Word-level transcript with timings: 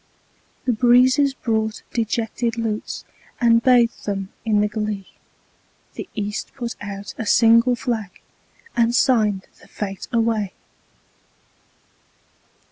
The 0.65 0.71
breezes 0.73 1.35
brought 1.35 1.83
dejected 1.93 2.57
lutes, 2.57 3.05
And 3.39 3.61
bathed 3.61 4.07
them 4.07 4.29
in 4.43 4.59
the 4.61 4.67
glee; 4.67 5.05
The 5.93 6.09
East 6.15 6.53
put 6.55 6.75
out 6.81 7.13
a 7.19 7.25
single 7.27 7.75
flag, 7.75 8.09
And 8.75 8.95
signed 8.95 9.45
the 9.61 9.67
fete 9.67 10.07
away. 10.11 10.53